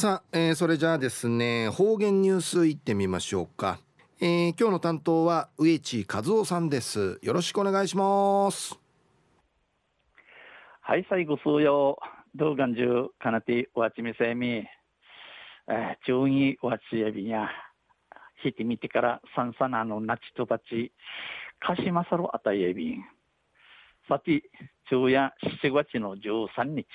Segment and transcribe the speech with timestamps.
[0.00, 3.78] さあ、えー、それじゃあですね方言ニュースいってみましょうか、
[4.18, 7.18] えー、今日の担当は植地和夫さんです。
[7.20, 8.80] よろしくお願いします。
[10.80, 11.98] はい最後数曜
[12.34, 14.48] 動画中かなてわちみせみ。
[14.48, 17.50] えー、中にわちやびや
[18.42, 20.92] 引いてみてからさんさなのなちとばち
[21.58, 23.04] かしまさろあたえびん。
[24.08, 24.44] さて
[24.88, 26.86] 昼夜7月の13日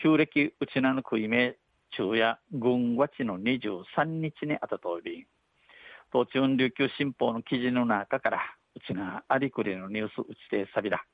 [0.00, 1.56] 旧暦うちなのくいめ
[1.90, 5.26] 昼夜軍月の23日にあたとおり
[6.12, 8.40] 東中琉球新報の記事の中から
[8.74, 11.04] うちがありくりのニュースうちてさびら。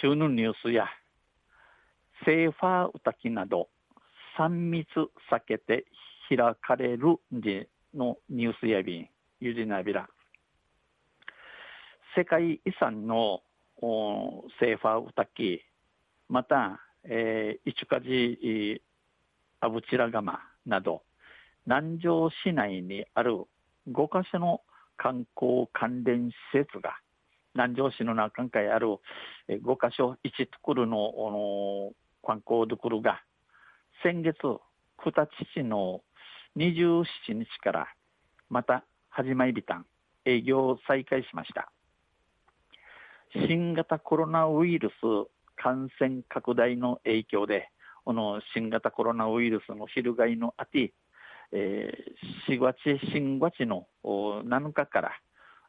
[0.00, 0.86] 中のニュースや
[2.24, 3.68] セーファーうたきなど
[4.38, 4.86] 3密
[5.30, 5.86] 避けて
[6.28, 7.16] 開かれる
[7.92, 9.08] のニュースやびん
[9.40, 10.08] ゆじなびら。
[12.16, 13.42] 世界遺産の
[13.80, 15.62] セーファーうたき
[16.28, 17.70] また、えー、
[19.62, 21.02] 市梶阿武白釜など
[21.66, 23.44] 南城市内にある
[23.90, 24.60] 5カ所の
[24.96, 26.96] 観光関連施設が
[27.54, 28.98] 南城市の中にある
[29.48, 31.92] 5カ所1ところの
[32.26, 33.22] 観光どころが
[34.02, 34.36] 先月
[35.02, 36.02] 九田市の
[36.56, 37.88] 27日から
[38.48, 39.86] また始まりびたん。
[40.24, 41.72] 営業を再開しました。
[43.32, 44.94] 新型コロナウイルス
[45.56, 47.70] 感染拡大の影響で
[48.04, 50.92] この新型コロナウイルスの翻のあて、
[51.52, 52.76] えー、4月
[53.12, 55.12] 新月の7日から、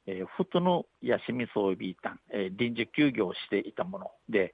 [0.05, 4.53] えー、ふとの休み装備たん、えー、臨時休業していたもので、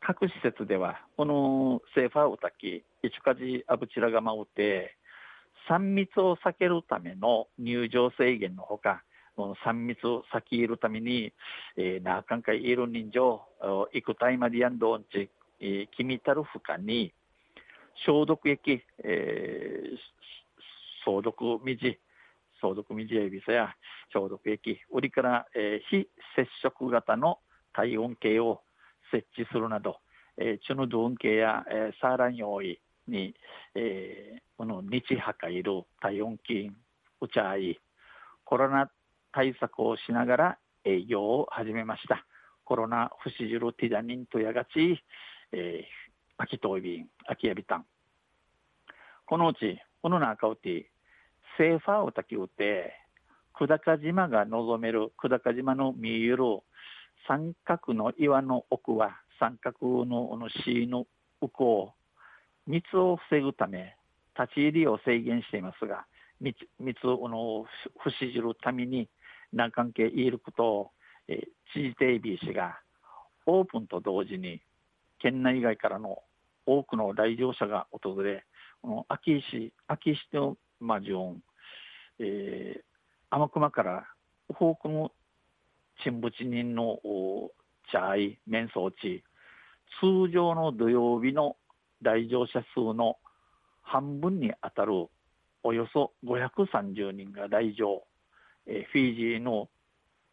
[0.00, 4.96] 各施設では、このセーファーウタキ、イチカジアブチラガマウテ、
[5.70, 9.02] 3密を避けるための入場制限のほか、
[9.34, 11.32] この3密を避けるために、
[11.76, 17.12] えー、なあかんかいいる人情、行くタイマディアンドンチ、えー、君たる負荷に
[18.06, 19.96] 消毒液、えー、
[21.04, 21.98] 消毒水、
[22.60, 23.74] 消毒水エビスや
[24.12, 27.38] 消毒液、売りから、えー、非接触型の
[27.72, 28.62] 体温計を
[29.10, 29.98] 設置するなど、
[30.38, 33.34] えー、チュヌドゥン計や、えー、サーラン用意に、
[33.74, 36.70] えー、この日破壊る体温計、
[37.20, 37.78] うちゃい、
[38.44, 38.90] コロナ
[39.32, 42.24] 対策をしながら営業を始めました。
[42.64, 45.02] コロナ不死汁ティダニンとやがち、
[45.54, 45.84] えー、
[46.36, 47.86] 秋東便、秋やびたん。
[49.26, 50.90] このうち、この中うて、
[51.56, 52.92] セーファーをたきうて、
[53.56, 56.38] 久高島が望める久高島の見える
[57.28, 61.06] 三角の岩の奥は三角のの市の
[61.40, 61.92] 奥を
[62.66, 63.96] 密を防ぐため
[64.36, 66.04] 立ち入りを制限していますが
[66.40, 67.64] 密密をの
[68.02, 69.08] 不死じるために
[69.52, 70.90] 何関係いることを、
[71.28, 71.38] えー、
[71.72, 72.80] 知事定ビー氏が
[73.46, 74.60] オープンと同時に
[75.24, 76.18] 県内外からの
[76.66, 78.44] 多くの来場者が訪れ、
[78.82, 81.42] この秋石、秋石のまあン、
[82.18, 82.82] えー、
[83.30, 84.04] 天熊から
[84.50, 85.12] 多くの
[86.02, 86.98] 沈没人の
[87.90, 89.24] 茶い、面相地、
[89.98, 91.56] 通常の土曜日の
[92.02, 93.16] 来場者数の
[93.80, 95.06] 半分に当たる
[95.62, 98.02] およそ530人が来場、
[98.66, 99.70] えー、フィージーの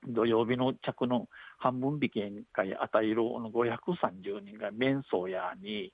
[0.07, 2.22] 土曜日の着の半分引き
[2.53, 5.94] 会与える530人が面相やに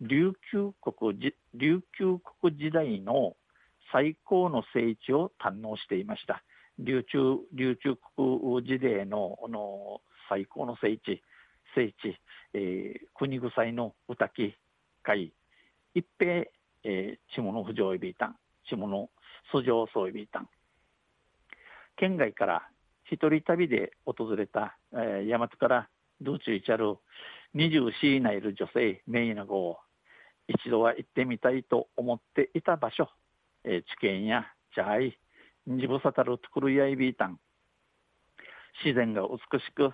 [0.00, 3.36] 琉球国琉球国時代の
[3.92, 6.42] 最高の聖地を堪能していました。
[6.78, 7.18] 琉球
[7.54, 11.22] 琉球国時代のの最高の聖地
[11.74, 12.16] 聖地、
[12.54, 14.54] えー、国臭の歌木
[15.02, 15.32] 会
[15.94, 16.44] 一平、
[16.84, 19.10] えー、下の不条いびいたん下の
[19.50, 20.42] 素性そういびいた
[21.96, 22.68] 県外から
[23.12, 25.88] 一人旅で訪れた、えー、大和から
[26.22, 26.96] 道中いちゃる
[27.54, 29.76] 24市内いる女性メイナゴを
[30.48, 33.10] 一度は行ってみたいと思っていた場所、
[33.64, 35.18] えー、地形やチャイ
[35.68, 37.38] ジブサタルトクルヤイビータン
[38.82, 39.92] 自然が美しく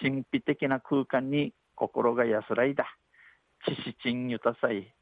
[0.00, 2.86] 神秘的な空間に心が安らいだ。
[3.66, 4.92] 知識チンユタサイ、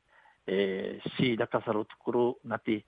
[0.49, 2.83] えー、シーダカサルトクルナティ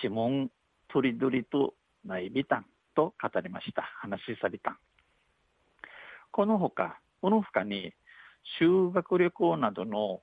[0.00, 0.50] チモン
[0.88, 1.74] トリドリと
[2.04, 3.82] ナイビタンと語りました。
[4.00, 4.78] 話しさびた。
[6.30, 7.92] このほかこの他に
[8.58, 10.20] 修学旅行などの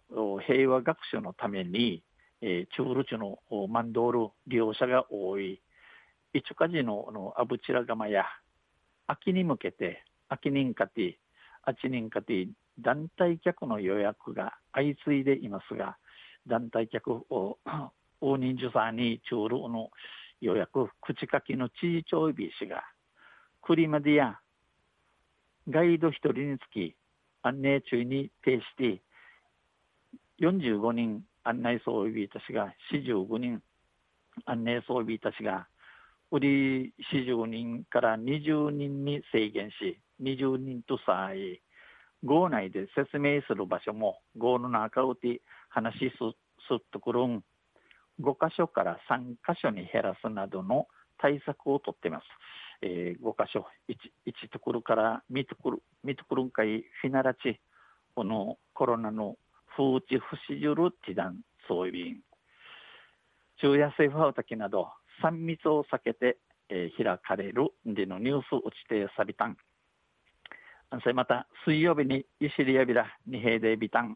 [0.48, 2.04] 平和学習のために、
[2.42, 5.62] えー、チュールチュのマンドール利用者が多い。
[6.34, 8.25] イチュカジののアブチラガマや
[9.08, 11.19] 秋に向けて秋人かて
[11.64, 12.48] あち人かて
[12.80, 15.98] 団体客の予約が相次いでいますが
[16.46, 17.58] 団体客を
[18.22, 19.90] 大人数さんにチュールの
[20.42, 22.84] 予約口書きの知事長日氏が
[23.62, 24.39] 栗までや
[25.69, 26.95] ガイド1人につき
[27.44, 29.01] 案内中に呈して
[30.42, 33.62] 45人案内装備たちが45人
[34.45, 35.68] 案内装備たちが
[36.31, 41.62] 売り40人から20人に制限し20人とさえ
[42.24, 46.12] 号内で説明する場所も号の中をて話し
[46.68, 47.44] すっとくるん。
[48.22, 50.88] 5箇所から3箇所に減らすなどの
[51.19, 52.24] 対策をとっています。
[52.81, 53.66] えー、5箇所。
[53.90, 53.96] 1,
[54.28, 57.60] 1ところから見ところ見ところんかいフィナラチ
[58.16, 59.36] このコロナの
[59.75, 60.75] 風知不死じる
[61.06, 61.38] ティダン
[61.68, 62.18] そういう
[63.58, 64.90] 昼夜政府はうたきなど
[65.24, 66.38] 3密を避けて、
[66.69, 69.58] えー、開かれるでのニュース打ちてさびたん。
[71.02, 74.16] それまた水曜日にゆしりやびら二平でびたん